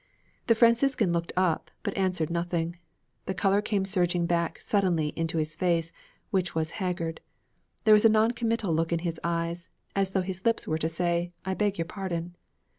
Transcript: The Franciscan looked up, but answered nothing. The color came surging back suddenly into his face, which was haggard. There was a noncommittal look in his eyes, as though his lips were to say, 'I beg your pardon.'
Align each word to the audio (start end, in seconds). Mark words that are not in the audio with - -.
The 0.47 0.55
Franciscan 0.55 1.13
looked 1.13 1.31
up, 1.37 1.69
but 1.83 1.95
answered 1.95 2.31
nothing. 2.31 2.77
The 3.27 3.35
color 3.35 3.61
came 3.61 3.85
surging 3.85 4.25
back 4.25 4.59
suddenly 4.59 5.13
into 5.15 5.37
his 5.37 5.55
face, 5.55 5.91
which 6.31 6.55
was 6.55 6.71
haggard. 6.81 7.21
There 7.83 7.93
was 7.93 8.03
a 8.05 8.09
noncommittal 8.09 8.73
look 8.73 8.91
in 8.91 8.97
his 9.05 9.19
eyes, 9.23 9.69
as 9.95 10.09
though 10.09 10.21
his 10.23 10.43
lips 10.43 10.67
were 10.67 10.79
to 10.79 10.89
say, 10.89 11.33
'I 11.45 11.53
beg 11.53 11.77
your 11.77 11.85
pardon.' 11.85 12.35